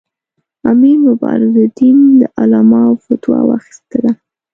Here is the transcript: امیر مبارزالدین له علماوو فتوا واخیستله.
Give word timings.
امیر 0.71 0.97
مبارزالدین 1.07 1.97
له 2.19 2.27
علماوو 2.41 3.01
فتوا 3.05 3.39
واخیستله. 3.49 4.11